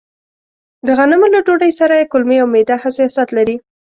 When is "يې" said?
1.99-2.09